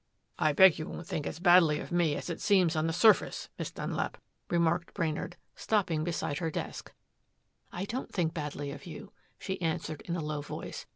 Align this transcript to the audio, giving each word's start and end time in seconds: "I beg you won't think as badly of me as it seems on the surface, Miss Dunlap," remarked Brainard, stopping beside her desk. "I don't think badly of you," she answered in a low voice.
"I 0.39 0.51
beg 0.53 0.79
you 0.79 0.87
won't 0.87 1.05
think 1.05 1.27
as 1.27 1.37
badly 1.37 1.79
of 1.79 1.91
me 1.91 2.15
as 2.15 2.27
it 2.31 2.41
seems 2.41 2.75
on 2.75 2.87
the 2.87 2.91
surface, 2.91 3.49
Miss 3.59 3.69
Dunlap," 3.69 4.17
remarked 4.49 4.95
Brainard, 4.95 5.37
stopping 5.55 6.03
beside 6.03 6.39
her 6.39 6.49
desk. 6.49 6.91
"I 7.71 7.85
don't 7.85 8.11
think 8.11 8.33
badly 8.33 8.71
of 8.71 8.87
you," 8.87 9.11
she 9.37 9.61
answered 9.61 10.01
in 10.05 10.15
a 10.15 10.23
low 10.23 10.41
voice. 10.41 10.87